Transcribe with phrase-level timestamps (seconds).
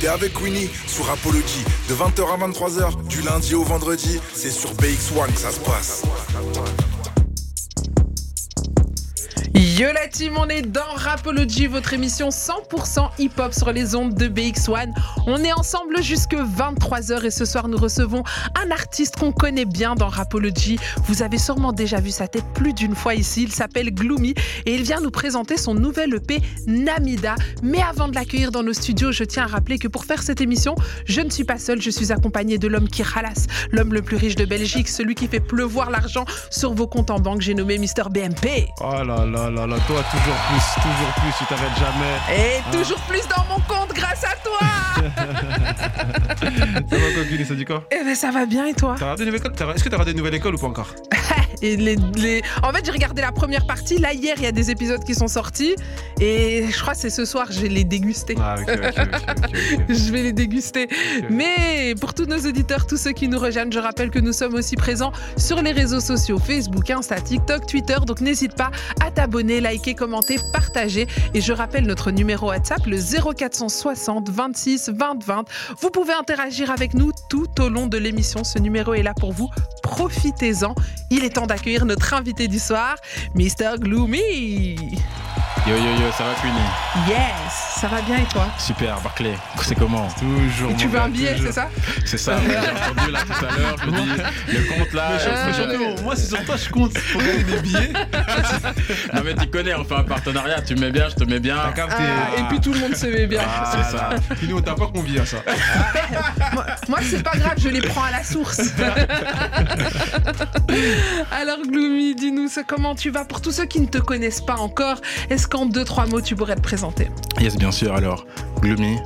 [0.00, 4.20] T'es avec Winnie sur Apology de 20h à 23h du lundi au vendredi.
[4.34, 6.02] C'est sur BX1 que ça se passe.
[9.82, 14.28] Yo la team, on est dans Rapology, votre émission 100% hip-hop sur les ondes de
[14.28, 14.90] BX1.
[15.26, 18.22] On est ensemble jusque 23h et ce soir nous recevons
[18.64, 20.78] un artiste qu'on connaît bien dans Rapology.
[21.08, 23.42] Vous avez sûrement déjà vu sa tête plus d'une fois ici.
[23.42, 24.34] Il s'appelle Gloomy
[24.66, 27.34] et il vient nous présenter son nouvel EP Namida.
[27.64, 30.40] Mais avant de l'accueillir dans nos studios, je tiens à rappeler que pour faire cette
[30.40, 34.02] émission, je ne suis pas seule, je suis accompagnée de l'homme qui ralasse, l'homme le
[34.02, 37.40] plus riche de Belgique, celui qui fait pleuvoir l'argent sur vos comptes en banque.
[37.40, 38.68] J'ai nommé Mister BMP.
[38.80, 42.16] Oh là là là là, toi toujours plus, toujours plus, tu t'arrêtes jamais.
[42.36, 44.68] Et toujours plus dans mon compte grâce à toi.
[46.90, 48.94] Ça va Gulli, ça dit quoi Eh ben ça va bien et toi?
[48.96, 50.88] Est-ce que t'as raté une nouvelle école ou pas encore?
[51.62, 53.98] Et les, les- En fait, j'ai regardé la première partie.
[53.98, 55.74] Là, hier, il y a des épisodes qui sont sortis.
[56.20, 58.34] Et je crois que c'est ce soir, je vais les déguster.
[58.40, 58.56] Ah.
[59.88, 60.88] Je vais les déguster.
[61.30, 64.54] Mais pour tous nos auditeurs, tous ceux qui nous rejoignent, je rappelle que nous sommes
[64.54, 67.96] aussi présents sur les réseaux sociaux Facebook, Insta, TikTok, Twitter.
[68.06, 68.70] Donc n'hésite pas
[69.04, 71.06] à t'abonner, liker, commenter, partager.
[71.34, 75.44] Et je rappelle notre numéro WhatsApp, le 0460 26 20 20.
[75.80, 78.44] Vous pouvez interagir avec nous tout au long de l'émission.
[78.44, 79.48] Ce numéro est là pour vous.
[79.82, 80.74] Profitez-en.
[81.10, 82.96] Il est temps d'accueillir notre invité du soir,
[83.34, 83.78] Mr.
[83.78, 84.76] Gloomy.
[85.66, 86.58] Yo yo yo, ça va Queenie?
[87.06, 90.70] Yes, ça va bien et toi Super, Barclay, c'est comment Toujours.
[90.70, 91.68] Et tu veux un billet, c'est ça
[92.04, 95.10] C'est ça, j'ai entendu là tout à l'heure, je me dis, le compte là...
[95.10, 97.92] Euh, moi c'est sur toi je compte pour gagner des billets.
[99.14, 101.40] Non mais tu connais, on fait un partenariat, tu me mets bien, je te mets
[101.40, 101.56] bien.
[101.76, 103.40] Ah, Et puis tout le monde se met bien.
[103.44, 104.10] Ah, c'est ça.
[104.48, 105.38] Nous on t'a pas convié à ça.
[106.52, 108.60] Moi, moi, c'est pas grave, je les prends à la source.
[111.30, 113.24] Alors Gloomy, dis-nous ce- comment tu vas?
[113.24, 116.36] Pour tous ceux qui ne te connaissent pas encore, est-ce qu'en deux, trois mots, tu
[116.36, 117.10] pourrais te présenter?
[117.40, 118.24] Yes, bien sûr, alors,
[118.60, 118.98] Gloomy,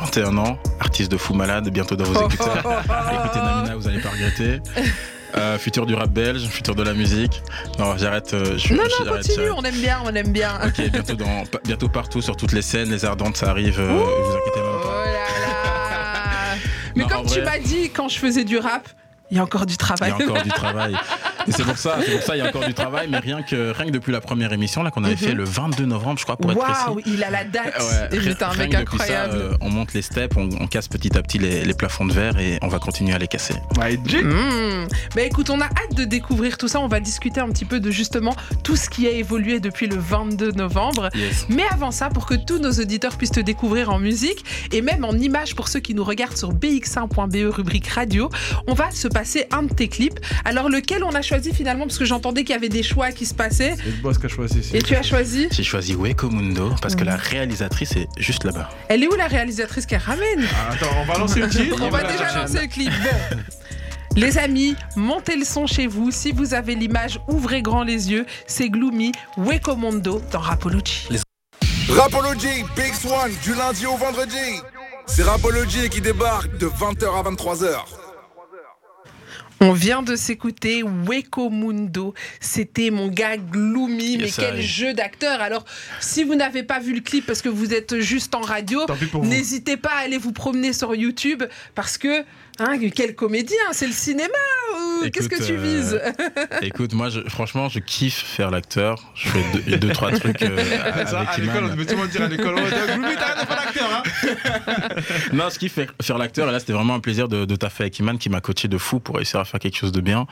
[0.00, 2.56] 21 ans, artiste de fou malade, bientôt dans vos écouteurs.
[2.58, 4.60] Écoutez Namina, vous allez pas regretter.
[5.36, 7.42] Euh, futur du rap belge, futur de la musique.
[7.78, 8.34] Non, j'arrête.
[8.34, 10.58] euh, Non, non, continue, on aime bien, on aime bien.
[10.66, 14.36] Ok, bientôt, dans, bientôt partout, sur toutes les scènes, les ardentes, ça arrive, euh, vous
[14.36, 15.04] inquiétez même Oh pas.
[15.04, 16.56] là là
[16.96, 18.88] Mais Non, comme tu m'as dit quand je faisais du rap,
[19.30, 20.10] il y a encore du Il travail.
[20.10, 20.96] y a encore du travail.
[21.50, 23.42] Et c'est pour ça, c'est pour ça, il y a encore du travail, mais rien
[23.42, 25.18] que, rien que depuis la première émission là qu'on avait Mhm.
[25.18, 27.10] fait le 22 novembre, je crois, pour être Waouh, précis.
[27.14, 27.74] il a la date.
[28.12, 29.34] Ouais, j'étais un mec ça, incroyable.
[29.36, 32.12] euh, on monte les steps, on, on casse petit à petit les, les plafonds de
[32.12, 33.54] verre et on va continuer à les casser.
[33.78, 33.96] Ouais.
[33.96, 34.88] Mmh.
[35.14, 36.80] Bah écoute, on a hâte de découvrir tout ça.
[36.80, 39.96] On va discuter un petit peu de justement tout ce qui a évolué depuis le
[39.96, 41.08] 22 novembre.
[41.14, 41.46] Yes.
[41.48, 45.04] Mais avant ça, pour que tous nos auditeurs puissent te découvrir en musique et même
[45.04, 48.28] en images pour ceux qui nous regardent sur bx1.be E, rubrique radio,
[48.66, 50.18] on va se passer un de tes clips.
[50.44, 53.26] Alors lequel on a choisi finalement parce que j'entendais qu'il y avait des choix qui
[53.26, 53.74] se passaient.
[53.76, 54.62] C'est le boss qui a choisi.
[54.62, 58.44] c'est Et tu as choisi J'ai choisi Weko Mundo parce que la réalisatrice est juste
[58.44, 58.68] là-bas.
[58.88, 61.76] Elle est où la réalisatrice qu'elle ramène Ah, Attends, on va lancer le titre.
[61.82, 62.90] On va déjà lancer le clip.
[62.90, 63.38] Bon.
[64.16, 66.10] Les amis, montez le son chez vous.
[66.10, 68.26] Si vous avez l'image, ouvrez grand les yeux.
[68.46, 71.08] C'est Gloomy, Wekomondo dans Rapology.
[71.88, 74.36] Rapology, BX1 du lundi au vendredi.
[75.06, 78.09] C'est Rapology qui débarque de 20h à 23h.
[79.62, 82.14] On vient de s'écouter Wekomundo.
[82.40, 84.16] C'était mon gars Gloomy.
[84.16, 85.42] Mais quel jeu d'acteur.
[85.42, 85.66] Alors,
[86.00, 88.80] si vous n'avez pas vu le clip parce que vous êtes juste en radio,
[89.22, 91.44] n'hésitez pas à aller vous promener sur YouTube
[91.74, 92.24] parce que,
[92.60, 94.28] hein, quel comédien, c'est le cinéma
[95.02, 96.00] ou qu'est-ce que tu euh, vises
[96.62, 99.12] Écoute, moi, je- franchement, je kiffe faire l'acteur.
[99.14, 100.56] Je fais deux, deux, trois trucs euh,
[101.06, 102.54] Ça, avec à l'école, on peut tout le monde dire à l'école.
[102.56, 106.72] Oh, t'arrêtes de faire l'acteur, hein Non, ce qui fait faire l'acteur, et là, c'était
[106.72, 109.40] vraiment un plaisir de, de taffer avec Iman qui m'a coaché de fou pour réussir
[109.40, 110.26] à faire quelque chose de bien.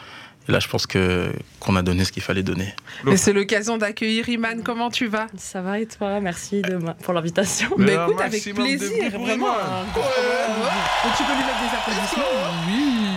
[0.49, 2.75] Et là, je pense que qu'on a donné ce qu'il fallait donner.
[3.11, 4.63] Et c'est l'occasion d'accueillir Iman.
[4.65, 5.27] Comment tu vas?
[5.37, 6.21] Ça va et toi?
[6.21, 7.69] Merci de ma- pour l'invitation.
[7.77, 9.35] Mais Bah écoute, avec plaisir, vraiment.
[9.35, 9.49] Iman.
[9.61, 12.23] un- Et tu peux lui mettre des applaudissements?
[12.67, 13.17] Oui.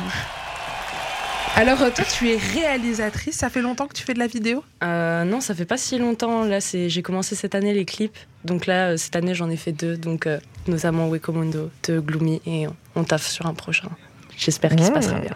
[1.56, 3.36] Alors, toi, tu es réalisatrice.
[3.36, 4.64] Ça fait longtemps que tu fais de la vidéo?
[4.84, 6.44] Euh, non, ça fait pas si longtemps.
[6.46, 8.18] Là, c'est j'ai commencé cette année les clips.
[8.46, 9.98] Donc là, euh, cette année, j'en ai fait deux.
[9.98, 13.90] Donc euh, notamment Wekomondo de Gloomy et on taffe sur un prochain.
[14.38, 15.36] J'espère qu'il se passera bien.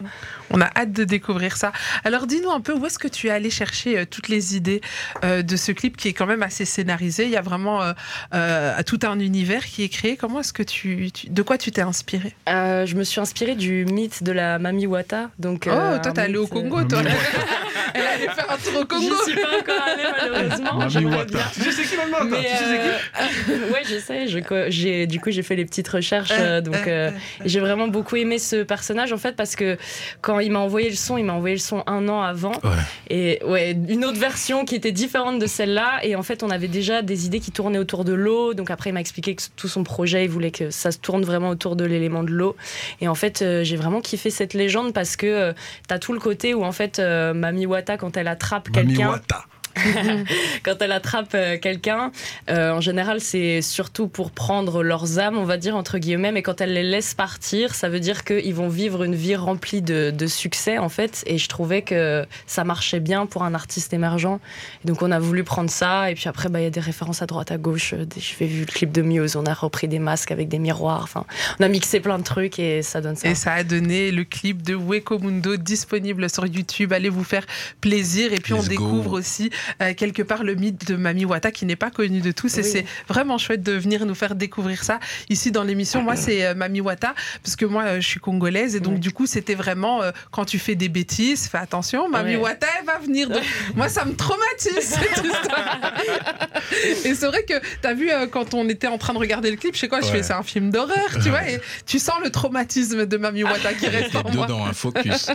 [0.52, 1.72] On a hâte de découvrir ça.
[2.04, 4.82] Alors, dis-nous un peu où est-ce que tu es allé chercher euh, toutes les idées
[5.24, 7.24] euh, de ce clip qui est quand même assez scénarisé?
[7.26, 7.94] Il y a vraiment euh,
[8.34, 10.18] euh, tout un univers qui est créé.
[10.18, 13.56] Comment est-ce que tu, tu- de quoi tu t'es inspiré Euh, je me suis inspirée
[13.56, 15.30] du mythe de la Mami Wata.
[15.40, 17.02] Donc, Oh, euh, toi, t'es allé au Congo, toi.
[17.94, 19.16] Elle allait faire un tour au Congo.
[19.26, 20.74] J'y suis pas encore allée malheureusement.
[20.80, 21.40] Mami Wata.
[21.54, 23.52] Tu sais qui toi Mais Tu sais qui?
[23.74, 24.28] ouais, je sais.
[24.28, 24.40] Je,
[24.70, 26.30] j'ai, du coup, j'ai fait les petites recherches.
[26.34, 27.12] euh, donc, euh,
[27.46, 29.78] j'ai vraiment beaucoup aimé ce personnage en fait parce que
[30.22, 32.52] quand quand il m'a envoyé le son, il m'a envoyé le son un an avant.
[32.52, 32.70] Ouais.
[33.10, 36.02] Et ouais, une autre version qui était différente de celle-là.
[36.04, 38.54] Et en fait, on avait déjà des idées qui tournaient autour de l'eau.
[38.54, 41.24] Donc après, il m'a expliqué que tout son projet, il voulait que ça se tourne
[41.24, 42.58] vraiment autour de l'élément de l'eau.
[43.00, 45.54] Et en fait, euh, j'ai vraiment kiffé cette légende parce que euh,
[45.88, 49.12] t'as tout le côté où en fait, euh, Mami Wata, quand elle attrape quelqu'un.
[49.12, 49.46] Wata.
[50.64, 52.12] quand elle attrape euh, quelqu'un,
[52.50, 56.32] euh, en général, c'est surtout pour prendre leurs âmes, on va dire, entre guillemets.
[56.32, 59.82] Mais quand elle les laisse partir, ça veut dire qu'ils vont vivre une vie remplie
[59.82, 61.24] de, de succès, en fait.
[61.28, 64.40] Et je trouvais que ça marchait bien pour un artiste émergent.
[64.84, 66.10] Et donc, on a voulu prendre ça.
[66.12, 67.94] Et puis après, bah, il y a des références à droite, à gauche.
[67.94, 70.60] Euh, des- J'ai vu le clip de Muse, on a repris des masques avec des
[70.60, 71.02] miroirs.
[71.04, 71.26] Enfin,
[71.60, 73.28] on a mixé plein de trucs et ça donne ça.
[73.30, 76.94] Et ça a donné le clip de Weko Mundo disponible sur YouTube.
[76.94, 77.46] Allez vous faire
[77.82, 78.34] plaisir.
[78.34, 78.68] Et puis on go.
[78.68, 79.50] découvre aussi
[79.82, 82.58] euh, quelque part le mythe de Mami Wata qui n'est pas connu de tous.
[82.58, 82.70] Et Oui.
[82.72, 86.02] c'est vraiment chouette de venir nous faire découvrir ça ici dans l'émission.
[86.02, 87.14] Moi, c'est euh, Mami Wata
[87.44, 88.76] parce que moi, euh, je suis congolaise.
[88.76, 92.10] Et donc, du coup, c'était vraiment euh, quand tu fais des bêtises, fais attention.
[92.10, 92.36] Mami.
[92.36, 93.30] Wata, elle va venir.
[93.30, 93.44] Donc,
[93.76, 95.94] moi, ça me traumatise cette histoire.
[97.06, 99.52] et c'est vrai que tu as vu euh, quand on était en train de regarder
[99.52, 101.48] le clip, je sais quoi, je fais c'est un film d'horreur, tu vois.
[101.50, 104.46] Et tu sens le traumatisme de Mami Wata qui reste en moi.
[104.46, 105.28] dedans, un focus.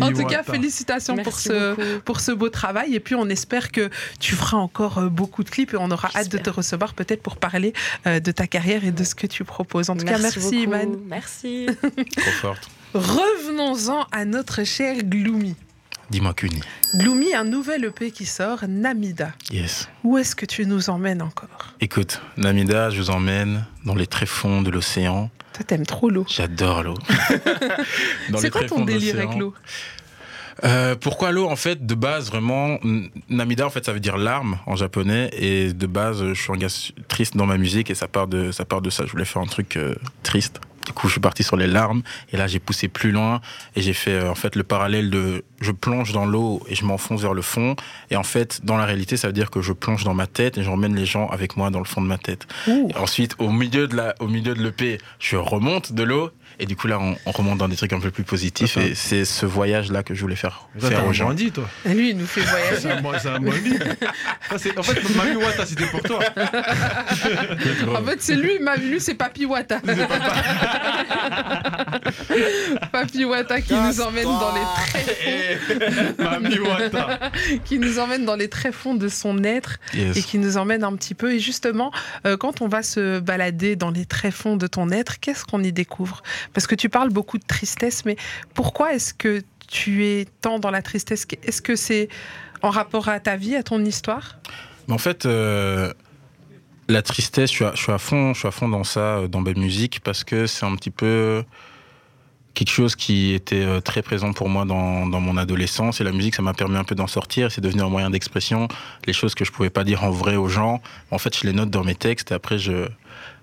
[0.00, 2.00] En tout cas, félicitations pour Merci ce, beaucoup.
[2.04, 2.94] pour ce beau travail.
[2.94, 6.10] Et puis, on espère que tu feras encore euh, beaucoup de clips et on aura
[6.14, 7.72] hâte de te recevoir peut-être pour parler
[8.06, 9.90] euh, de ta carrière et de ce que tu proposes.
[9.90, 10.54] En tout cas, merci, beaucoup.
[10.54, 10.96] Iman.
[11.06, 11.66] Merci.
[12.16, 12.68] Trop forte.
[12.94, 15.54] Revenons-en à notre cher Gloomy.
[16.10, 16.60] Dis-moi Kuni.
[16.94, 19.32] Gloomy, un nouvel EP qui sort, Namida.
[19.50, 19.88] Yes.
[20.04, 21.74] Où est-ce que tu nous emmènes encore?
[21.80, 25.30] Écoute, Namida, je vous emmène dans les tréfonds de l'océan.
[25.52, 26.24] Toi, t'aimes trop l'eau.
[26.28, 26.94] J'adore l'eau.
[28.38, 29.52] C'est quoi ton délire avec l'eau?
[30.64, 32.78] Euh, pourquoi l'eau En fait, de base, vraiment,
[33.28, 35.30] Namida, en fait, ça veut dire larme en japonais.
[35.32, 36.68] Et de base, je suis un gars
[37.08, 38.64] triste dans ma musique et ça part de ça.
[38.64, 39.04] Part de ça.
[39.06, 40.60] Je voulais faire un truc euh, triste.
[40.86, 42.02] Du coup, je suis parti sur les larmes.
[42.32, 43.40] Et là, j'ai poussé plus loin
[43.74, 46.84] et j'ai fait euh, en fait le parallèle de je plonge dans l'eau et je
[46.84, 47.76] m'enfonce vers le fond.
[48.10, 50.58] Et en fait, dans la réalité, ça veut dire que je plonge dans ma tête
[50.58, 52.46] et j'emmène les gens avec moi dans le fond de ma tête.
[52.66, 52.88] Ouh.
[52.94, 56.30] Et ensuite, au milieu de la, au milieu de l'EP, je remonte de l'eau.
[56.58, 58.78] Et du coup, là, on, on remonte dans des trucs un peu plus positifs.
[58.78, 61.28] Et c'est ce voyage-là que je voulais faire, Toi, faire aux gens.
[61.28, 61.68] bandit, toi.
[61.84, 62.76] Et Lui, il nous fait voyager.
[62.80, 63.78] C'est un, un bandit.
[64.50, 66.20] En fait, Mami Wata, c'était pour toi.
[67.96, 69.80] En fait, c'est lui, ma lui, c'est Papi Wata.
[72.92, 74.60] Papi Wata qui nous emmène dans les
[74.90, 75.45] tréfonds,
[76.18, 77.30] Mami Wata.
[77.64, 80.16] qui nous emmène dans les tréfonds de son être Yes.
[80.16, 81.32] et qui nous emmène un petit peu.
[81.34, 81.90] Et justement,
[82.26, 85.72] euh, quand on va se balader dans les tréfonds de ton être, qu'est-ce qu'on y
[85.72, 86.22] découvre?
[86.52, 88.16] Parce que tu parles beaucoup de tristesse, mais
[88.54, 91.26] pourquoi est-ce que tu es tant dans la tristesse?
[91.42, 92.08] Est-ce que c'est
[92.62, 94.38] en rapport à ta vie, à ton histoire?
[94.88, 95.92] Mais en fait, euh,
[96.88, 99.00] la tristesse, je suis, à, je suis à fond, je suis à fond dans ça,
[99.18, 101.42] euh, dans ma musique, parce que c'est un petit peu
[102.56, 106.00] quelque chose qui était euh, très présent pour moi dans, dans mon adolescence.
[106.00, 107.52] Et la musique, ça m'a permis un peu d'en sortir.
[107.52, 108.66] C'est devenu un moyen d'expression.
[109.06, 110.80] Les choses que je pouvais pas dire en vrai aux gens,
[111.10, 112.88] en fait, je les note dans mes textes et après, je,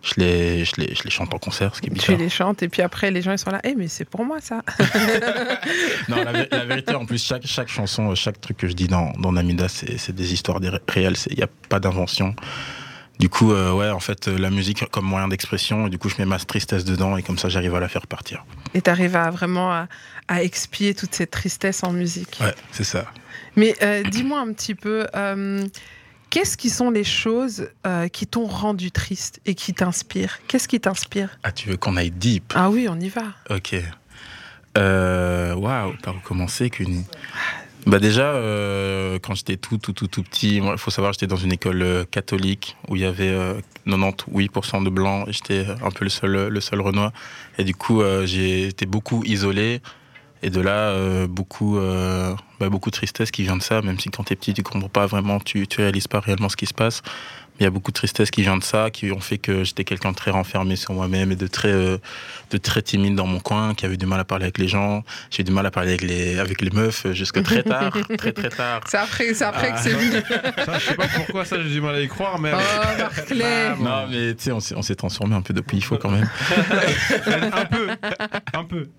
[0.01, 2.17] je, les, je, les, je les chante en concert, ce qui est Tu bizarre.
[2.17, 3.61] les chantes et puis après, les gens ils sont là.
[3.63, 4.63] Eh, mais c'est pour moi ça
[6.09, 8.87] Non, la, vé- la vérité, en plus, chaque, chaque chanson, chaque truc que je dis
[8.87, 12.35] dans, dans Namida, c'est des histoires réelles, il n'y a pas d'invention.
[13.19, 16.09] Du coup, euh, ouais, en fait, euh, la musique comme moyen d'expression, et du coup,
[16.09, 18.43] je mets ma tristesse dedans, et comme ça, j'arrive à la faire partir.
[18.73, 19.87] Et tu arrives à vraiment à,
[20.27, 22.37] à expier toute cette tristesse en musique.
[22.41, 23.05] Ouais, c'est ça.
[23.55, 25.63] Mais euh, dis-moi un petit peu, euh,
[26.31, 27.69] qu'est-ce qui sont les choses
[28.11, 30.39] qui t'ont rendu triste et qui t'inspirent?
[30.47, 31.29] Qu'est-ce qui t'inspire?
[31.43, 32.51] Ah, tu veux qu'on aille deep?
[32.55, 33.25] Ah oui, on y va.
[33.51, 33.75] Ok.
[34.75, 37.03] Waouh, par où commencer qu'une.
[37.85, 41.35] Bah déjà, euh, quand j'étais tout, tout, tout, tout petit, il faut savoir, j'étais dans
[41.35, 46.05] une école euh, catholique où il y avait euh, 98% de blancs j'étais un peu
[46.05, 47.11] le seul, le seul Renoir.
[47.57, 49.81] Et du coup, euh, j'ai été beaucoup isolé.
[50.45, 53.97] Et de là, euh, beaucoup, euh, bah, beaucoup de tristesse qui vient de ça, même
[53.97, 56.65] si quand t'es petit, tu comprends pas vraiment, tu, tu réalises pas réellement ce qui
[56.65, 57.01] se passe.
[57.59, 59.83] Il y a beaucoup de tristesse qui vient de ça, qui ont fait que j'étais
[59.83, 61.97] quelqu'un de très renfermé sur moi-même et de très, euh,
[62.49, 65.03] de très timide dans mon coin, qui avait du mal à parler avec les gens.
[65.29, 68.31] J'ai eu du mal à parler avec les, avec les meufs jusque très tard, très
[68.31, 68.81] très tard.
[68.87, 69.75] C'est après, c'est après Ah.
[69.77, 70.19] que c'est venu.
[70.65, 73.69] Ça, je sais pas pourquoi ça, j'ai du mal à y croire, mais Oh, Barclay
[73.79, 76.09] Non, mais tu sais, on s'est- on s'est transformé un peu depuis, il faut quand
[76.11, 76.27] même.
[77.53, 77.87] un peu,
[78.53, 78.89] un peu.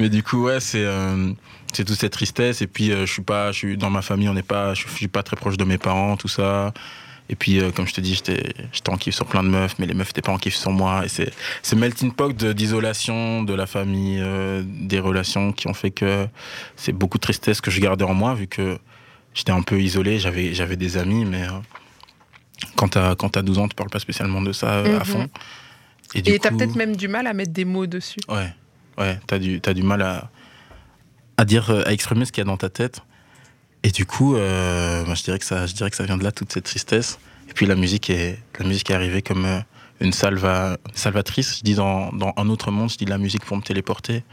[0.00, 1.32] Mais du coup, ouais, c'est euh,
[1.72, 2.60] c'est toute cette tristesse.
[2.60, 4.84] Et puis, euh, je suis pas, je suis dans ma famille, on n'est pas, je
[4.88, 6.72] suis pas très proche de mes parents, tout ça.
[7.30, 8.52] Et puis, euh, comme je te dis, j'étais
[8.88, 11.04] en kiff sur plein de meufs, mais les meufs n'étaient pas en kiff sur moi.
[11.06, 15.90] Et c'est ce melting pot d'isolation de la famille, euh, des relations qui ont fait
[15.90, 16.28] que
[16.76, 18.78] c'est beaucoup de tristesse que je gardais en moi, vu que
[19.32, 20.18] j'étais un peu isolé.
[20.18, 21.50] J'avais des amis, mais euh,
[22.76, 25.04] quand t'as quand t'as 12 ans, tu parles pas spécialement de ça euh, à Mhm.
[25.04, 25.28] fond.
[26.14, 28.20] Et t'as coup- peut-être même du mal à mettre des mots dessus.
[28.28, 28.52] Ouais,
[28.98, 30.30] ouais, t'as du, t'as du mal à,
[31.38, 33.00] à dire, à exprimer ce qu'il y a dans ta tête.
[33.84, 36.52] Et du coup, je, dirais que ça, je dirais que ça vient de là, toute
[36.52, 37.18] cette tristesse.
[37.50, 39.46] Et puis la musique est, la musique est arrivée comme
[40.00, 41.58] une, salva, salvatrice.
[41.58, 44.24] Je dis dans, dans, un autre monde, je dis la musique pour me téléporter.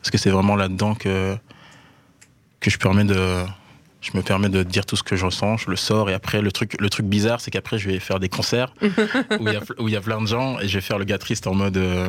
[0.00, 1.36] Parce que c'est vraiment là-dedans que,
[2.60, 3.44] que je, permets de,
[4.00, 6.08] je me permets de dire tout ce que je ressens, je le sors.
[6.08, 8.74] Et après, le truc, le truc bizarre, c'est qu'après, je vais faire des concerts
[9.38, 9.48] où
[9.88, 11.76] il y, a plein de gens et je vais faire le gars triste en mode.
[11.76, 12.08] Euh,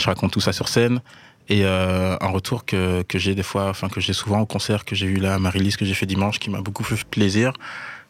[0.00, 1.00] je raconte tout ça sur scène.
[1.48, 4.84] Et euh, un retour que, que j'ai des fois, enfin que j'ai souvent au concert
[4.84, 7.52] que j'ai eu là à Marie-Lise, que j'ai fait dimanche, qui m'a beaucoup fait plaisir,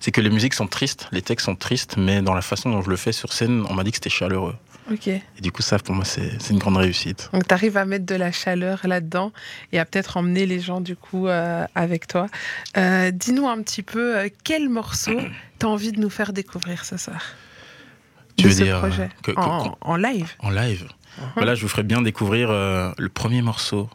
[0.01, 2.83] c'est que les musiques sont tristes, les textes sont tristes, mais dans la façon dont
[2.83, 4.57] je le fais sur scène, on m'a dit que c'était chaleureux.
[4.91, 5.07] Ok.
[5.07, 7.31] Et du coup, ça, pour moi, c'est une grande réussite.
[7.33, 9.33] Donc, tu arrives à mettre de la chaleur là-dedans
[9.71, 12.27] et à peut-être emmener les gens, du coup, euh, avec toi.
[12.77, 15.21] Euh, dis-nous un petit peu, quel morceau
[15.61, 17.23] tu as envie de nous faire découvrir ce soir?
[18.43, 20.85] Tu veux dire projet en, live En live.
[20.85, 21.23] Uh-huh.
[21.37, 23.89] Voilà, je vous ferai bien découvrir le premier morceau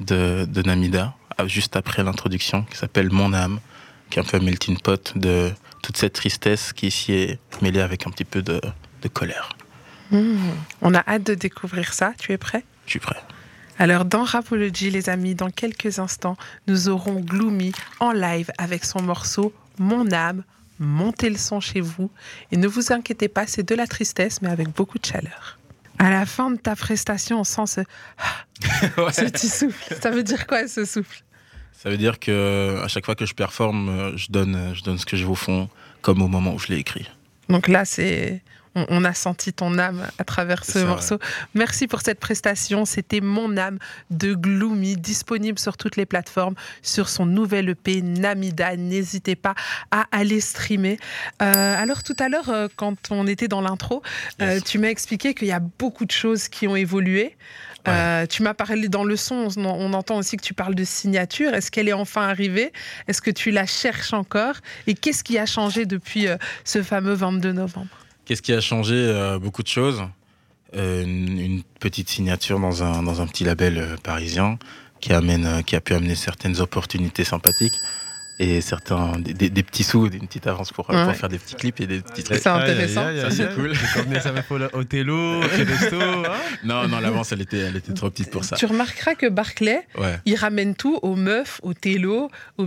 [0.00, 1.14] de, de Namida,
[1.46, 3.60] juste après l'introduction, qui s'appelle Mon âme,
[4.08, 5.50] qui est un peu un melting pot de
[5.82, 8.60] toute cette tristesse qui ici est mêlée avec un petit peu de,
[9.02, 9.50] de colère.
[10.10, 10.36] Hmm.
[10.82, 12.12] On a hâte de découvrir ça.
[12.18, 12.64] Tu es prêt?
[12.86, 13.20] Je suis prêt.
[13.78, 19.00] Alors dans Rapology, les amis, dans quelques instants, nous aurons Gloomy en live avec son
[19.00, 20.42] morceau Mon âme.
[20.80, 22.10] Montez le son chez vous.
[22.50, 25.58] Et ne vous inquiétez pas, c'est de la tristesse, mais avec beaucoup de chaleur.
[25.98, 27.80] À la fin de ta prestation, on sent ce,
[29.12, 29.94] ce petit souffle.
[30.00, 31.22] Ça veut dire quoi ce souffle?
[31.72, 35.06] Ça veut dire que à chaque fois que je performe, je donne, je donne ce
[35.06, 35.68] que j'ai au fond,
[36.00, 37.08] comme au moment où je l'ai écrit.
[37.48, 38.42] Donc là, c'est
[38.74, 41.18] on, a senti ton âme à travers ce morceau.
[41.54, 42.84] Merci pour cette prestation.
[42.84, 43.78] C'était Mon âme
[44.10, 48.76] de Gloomy, disponible sur toutes les plateformes, sur son nouvel EP Namida.
[48.76, 49.54] N'hésitez pas
[49.90, 50.98] à aller streamer.
[51.42, 54.02] Euh, alors tout à l'heure, euh, quand on était dans l'intro,
[54.40, 57.36] euh, tu m'as expliqué qu'il y a beaucoup de choses qui ont évolué.
[58.28, 61.54] tu m'as parlé dans le son, on, entend aussi que tu parles de signature.
[61.54, 62.72] Est-ce qu'elle est enfin arrivée?
[63.08, 64.54] Est-ce que tu la cherches encore?
[64.86, 66.26] Et qu'est-ce qui a changé depuis
[66.64, 67.88] ce fameux 22 novembre?
[68.30, 70.04] Qu'est-ce qui a changé euh, Beaucoup de choses.
[70.76, 74.56] Euh, une, petite signature dans un, petit label euh, parisien
[75.00, 77.74] qui a pu amener certaines opportunités sympathiques
[78.40, 81.78] et certains des, des, petits sous, une petite avance pour, pour, faire des petits clips
[81.82, 82.40] et des petits trucs.
[82.40, 83.04] C'est intéressant.
[83.14, 83.72] ça c'est cool.
[83.94, 84.32] Comme ça
[84.72, 86.00] au télo, au resto.
[86.00, 86.22] Hein
[86.64, 88.56] non, non, l'avance elle était, elle était trop petite pour ça.
[88.56, 89.86] Tu remarqueras que Barclay,
[90.24, 92.30] il ramène tout aux meufs, aux télo.
[92.56, 92.66] Au...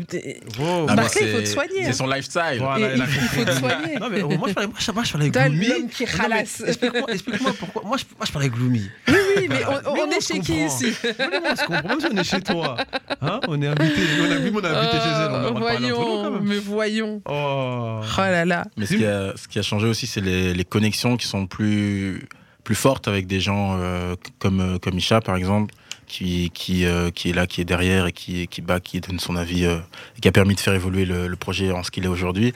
[0.85, 1.83] Barclay, il faut te soigner.
[1.83, 1.93] C'est hein.
[1.93, 2.59] son lifestyle.
[2.59, 3.95] Voilà, il, faut te soigner.
[3.99, 5.67] Non, mais moi je parlais, moi, je parlais gloomy.
[5.67, 6.63] L'homme qui ralasse.
[6.67, 7.81] Explique-moi pourquoi.
[7.83, 8.89] Moi je, moi je parlais gloomy.
[9.35, 12.77] Oui, mais on, est chez qui ici On se comprend, on est chez toi.
[13.21, 17.21] Hein on est invité, on a vu mon invité chez elle voyons, mais voyons.
[17.25, 18.01] Oh.
[18.01, 18.65] oh là là.
[18.77, 21.47] Mais ce qui a, ce qui a changé aussi, c'est les, les, connexions qui sont
[21.47, 22.27] plus,
[22.63, 25.73] plus fortes avec des gens euh, comme, euh, comme Isha, par exemple,
[26.07, 29.19] qui, qui, euh, qui est là, qui est derrière et qui, qui bat, qui donne
[29.19, 29.79] son avis, et
[30.21, 32.53] qui a permis de faire évoluer le, le projet en ce qu'il est aujourd'hui.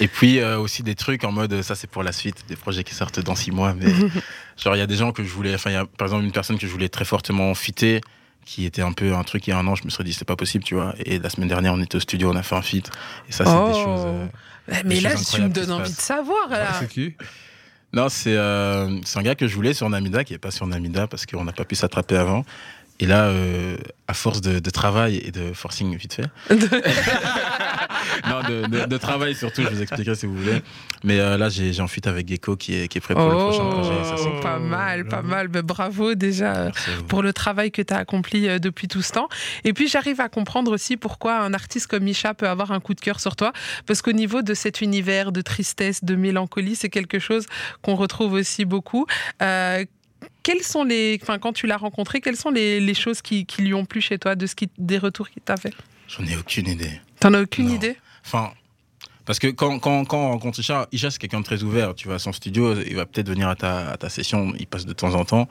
[0.00, 2.94] Et puis aussi des trucs en mode, ça c'est pour la suite, des projets qui
[2.94, 3.74] sortent dans six mois.
[3.74, 3.86] Mais
[4.56, 6.24] genre, il y a des gens que je voulais, enfin, il y a par exemple
[6.24, 8.00] une personne que je voulais très fortement fitter
[8.44, 10.12] qui était un peu un truc il y a un an, je me serais dit
[10.12, 10.94] c'est pas possible, tu vois.
[11.04, 12.90] Et la semaine dernière, on était au studio, on a fait un feat.
[13.28, 13.84] Et ça, c'est des oh.
[13.84, 14.04] choses.
[14.06, 14.26] Euh,
[14.84, 16.48] mais là, tu me donnes envie de savoir.
[16.48, 16.72] Là.
[16.80, 17.14] c'est qui?
[17.92, 21.08] Non, c'est euh, un gars que je voulais sur Namida, qui est pas sur Namida
[21.08, 22.44] parce qu'on n'a pas pu s'attraper avant.
[23.00, 23.78] Et là, euh,
[24.08, 26.26] à force de, travail et de forcing vite fait.
[28.28, 30.60] non, de, travail surtout, je vous expliquerai si vous voulez.
[31.02, 33.36] Mais euh, là, j'ai en fuite avec Gecko qui est, qui est prêt pour le
[33.36, 34.04] prochain oh, projet.
[34.04, 35.48] Ça, pas mal, pas mal.
[35.48, 36.70] Ben, bravo déjà euh,
[37.08, 39.30] pour le travail que tu as accompli depuis tout ce temps.
[39.64, 42.92] Et puis, j'arrive à comprendre aussi pourquoi un artiste comme Misha peut avoir un coup
[42.92, 43.54] de cœur sur toi.
[43.86, 47.46] Parce qu'au niveau de cet univers de tristesse, de mélancolie, c'est quelque chose
[47.80, 49.06] qu'on retrouve aussi beaucoup
[50.42, 53.84] quels sont les, enfin, quand tu l'as rencontré, quelles sont les, choses qui, lui ont
[53.84, 55.74] plu chez toi, de ce qui, des retours qu'il t'a fait
[56.08, 57.00] J'en ai aucune idée.
[57.20, 57.96] T'en as aucune idée?
[58.24, 58.52] Enfin,
[59.24, 61.94] parce que quand, quand, quand on rencontre Isha, Isha c'est quelqu'un de très ouvert.
[61.94, 64.66] Tu vas à son studio, il va peut-être venir à ta, à ta, session, il
[64.66, 65.48] passe de temps en temps.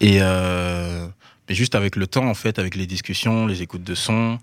[0.00, 1.06] Et euh,
[1.48, 4.38] mais juste avec le temps, en fait, avec les discussions, les écoutes de son,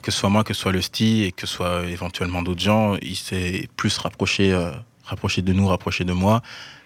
[0.00, 2.60] que ce soit moi, que ce soit le style et que ce soit éventuellement d'autres
[2.60, 4.70] gens, il s'est plus rapproché, euh,
[5.04, 6.40] rapproché de nous, rapproché de moi.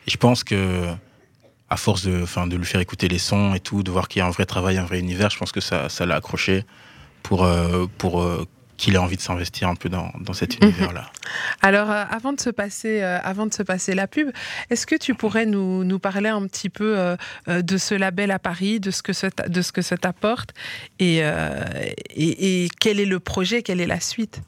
[0.06, 0.86] Et je pense que
[1.68, 4.20] à force de, enfin, de lui faire écouter les sons et tout, de voir qu'il
[4.20, 6.64] y a un vrai travail, un vrai univers, je pense que ça, ça l'a accroché
[7.22, 8.46] pour, euh, pour euh,
[8.76, 11.10] qu'il ait envie de s'investir un peu dans, dans cet univers-là.
[11.62, 14.30] Alors, euh, avant, de se passer, avant de se passer la pub,
[14.70, 17.16] est-ce que tu pourrais nous, nous parler un petit peu
[17.48, 20.50] de ce label à Paris, de ce que ça, de ce que ça t'apporte
[21.00, 24.40] et, et, et, quel est le projet, quelle est la suite?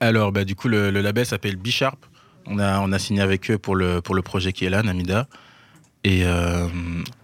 [0.00, 1.98] Alors, bah, du coup, le, le label s'appelle B-Sharp.
[2.44, 4.82] On a, on a signé avec eux pour le, pour le projet qui est là,
[4.82, 5.26] Namida.
[6.06, 6.68] Et euh,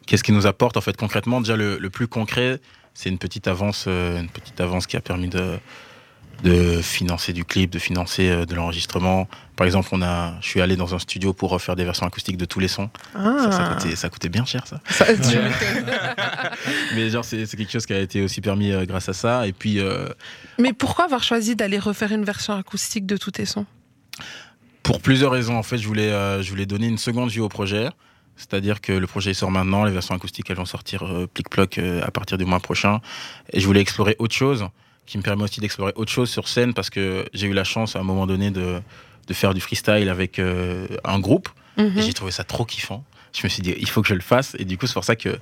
[0.06, 1.40] qu'est-ce qui nous apporte en fait concrètement?
[1.40, 2.60] Déjà le, plus concret,
[2.94, 5.56] c'est une petite avance, euh, une petite avance qui a permis de,
[6.42, 9.28] de financer du clip, de financer euh, de l'enregistrement.
[9.54, 12.36] Par exemple, on a, je suis allé dans un studio pour refaire des versions acoustiques
[12.36, 12.90] de tous les sons.
[13.12, 13.74] Ça, ça Ah.
[13.76, 14.80] coûtait, ça coûtait bien cher, ça.
[14.88, 15.06] Ça.
[16.96, 19.46] Mais genre, c'est c'est quelque chose qui a été aussi permis euh, grâce à ça.
[19.46, 20.08] Et puis, euh,
[20.58, 23.66] Mais pourquoi avoir choisi d'aller refaire une version acoustique de tous tes sons?
[24.82, 27.48] Pour plusieurs raisons, en fait, je voulais, euh, je voulais donner une seconde vie au
[27.48, 27.88] projet.
[28.42, 32.00] C'est-à-dire que le projet sort maintenant, les versions acoustiques elles vont sortir euh, plic-ploc euh,
[32.02, 33.00] à partir du mois prochain.
[33.52, 34.66] Et je voulais explorer autre chose,
[35.06, 37.94] qui me permet aussi d'explorer autre chose sur scène, parce que j'ai eu la chance
[37.94, 38.80] à un moment donné de,
[39.28, 41.48] de faire du freestyle avec euh, un groupe.
[41.76, 41.98] Mhm.
[41.98, 43.04] Et j'ai trouvé ça trop kiffant.
[43.32, 44.56] Je me suis dit, il faut que je le fasse.
[44.58, 45.38] Et du coup, c'est pour ça que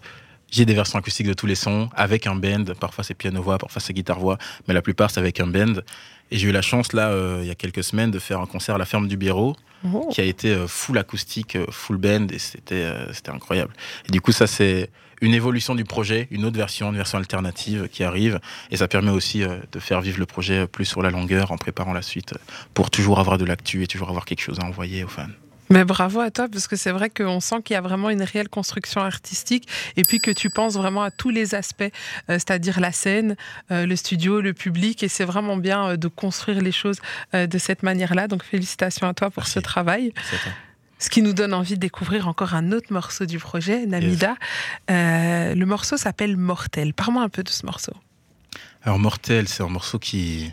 [0.50, 2.64] j'ai des versions acoustiques de tous les sons, avec un band.
[2.78, 4.36] Parfois, c'est piano-voix, parfois, c'est guitare-voix.
[4.68, 5.80] Mais la plupart, c'est avec un band.
[6.30, 8.46] Et j'ai eu la chance, là, euh, il y a quelques semaines, de faire un
[8.46, 10.08] concert à la ferme du Biérot, Oh.
[10.12, 12.26] qui a été euh, full acoustique, euh, full band.
[12.32, 13.72] Et c'était c'était incroyable.
[14.06, 14.90] Et du coup, ça, c'est
[15.22, 18.40] une évolution du projet, une autre version, une version alternative qui arrive.
[18.70, 21.92] Et ça permet aussi de faire vivre le projet plus sur la longueur en préparant
[21.94, 22.34] la suite,
[22.74, 25.26] pour toujours avoir de l'actu et toujours avoir quelque chose à envoyer aux fans.
[25.70, 28.22] Mais bravo à toi, parce que c'est vrai qu'on sent qu'il y a vraiment une
[28.22, 31.88] réelle construction artistique et puis que tu penses vraiment à tous les aspects, euh,
[32.28, 33.36] c'est-à-dire la scène,
[33.70, 36.98] euh, le studio, le public, et c'est vraiment bien euh, de construire les choses
[37.32, 38.26] de cette manière-là.
[38.26, 39.52] Donc félicitations à toi pour Merci.
[39.52, 40.12] ce travail.
[40.98, 44.34] Ce qui nous donne envie de découvrir encore un autre morceau du projet, Namida.
[44.88, 46.92] Le morceau s'appelle Mortel.
[46.92, 47.92] Parle-moi un peu de ce morceau.
[48.82, 50.52] Alors Mortel, c'est un morceau qui,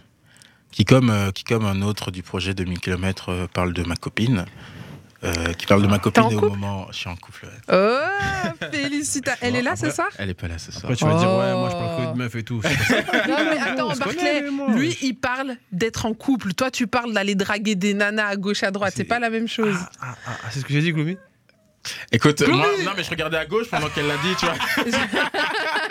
[0.71, 4.45] qui comme, qui comme un autre du projet 2000 km parle de ma copine.
[5.27, 6.87] Euh, qui parle de ma copine et au moment.
[6.91, 7.45] Je suis en couple.
[7.45, 7.51] ouais.
[7.73, 9.39] Oh, félicitations.
[9.45, 10.85] Elle est là, c'est ça Elle est pas là ce soir.
[10.85, 11.39] Après, tu vas dire, Oh.
[11.39, 12.61] ouais, moi je parle que de meufs et tout.
[12.87, 13.27] C'est pas ça.
[13.27, 16.53] Non, mais attends, Barclay, lui, il parle d'être en couple.
[16.53, 18.93] Toi, tu parles d'aller draguer des nanas à gauche, à droite.
[18.95, 19.75] C'est pas la même chose.
[20.01, 21.17] Ah, ah, ah, c'est ce que j'ai dit, Gloomy
[22.11, 24.55] Écoute, moi, non mais je regardais à gauche pendant qu'elle l'a dit, tu vois.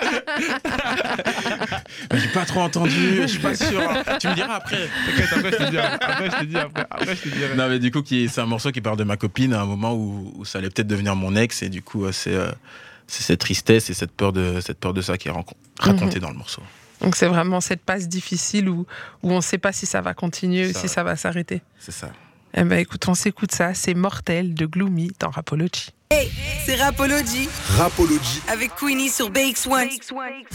[2.12, 3.80] Mais J'ai pas trop entendu, je suis pas sûr.
[4.20, 4.88] Tu me diras après.
[5.06, 6.30] T'inquiète, après je te dis après.
[6.30, 6.86] je te dis après.
[6.90, 7.54] Après je te dirai.
[7.56, 9.94] Non mais du coup, c'est un morceau qui parle de ma copine à un moment
[9.94, 12.50] où, où ça allait peut-être devenir mon ex et du coup, euh, c'est euh,
[13.06, 16.18] c'est cette tristesse et cette peur de cette peur de ça qui est rancon- racontée
[16.20, 16.62] dans le morceau.
[17.02, 18.86] Donc, c'est vraiment cette passe difficile où,
[19.22, 21.60] où on ne sait pas si ça va continuer ou si ça va s'arrêter.
[21.78, 22.08] C'est ça.
[22.54, 23.74] Eh ben, écoute, on s'écoute ça.
[23.74, 25.90] C'est Mortel de Gloomy dans Rapology.
[26.08, 26.30] Hey,
[26.64, 28.40] c'est Rapology Rapology.
[28.48, 29.88] avec Queenie sur BX1.